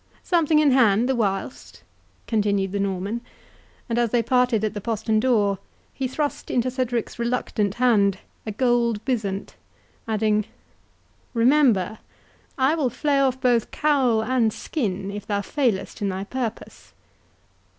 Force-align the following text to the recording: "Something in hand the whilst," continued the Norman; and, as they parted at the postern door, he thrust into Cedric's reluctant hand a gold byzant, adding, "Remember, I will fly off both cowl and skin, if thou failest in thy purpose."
"Something 0.23 0.57
in 0.57 0.71
hand 0.71 1.07
the 1.07 1.15
whilst," 1.15 1.83
continued 2.25 2.71
the 2.71 2.79
Norman; 2.79 3.21
and, 3.87 3.99
as 3.99 4.09
they 4.09 4.23
parted 4.23 4.63
at 4.63 4.73
the 4.73 4.81
postern 4.81 5.19
door, 5.19 5.59
he 5.93 6.07
thrust 6.07 6.49
into 6.49 6.71
Cedric's 6.71 7.19
reluctant 7.19 7.75
hand 7.75 8.17
a 8.43 8.51
gold 8.51 9.05
byzant, 9.05 9.57
adding, 10.07 10.45
"Remember, 11.35 11.99
I 12.57 12.73
will 12.73 12.89
fly 12.89 13.19
off 13.19 13.39
both 13.39 13.69
cowl 13.69 14.23
and 14.23 14.51
skin, 14.51 15.11
if 15.11 15.27
thou 15.27 15.41
failest 15.41 16.01
in 16.01 16.09
thy 16.09 16.23
purpose." 16.23 16.93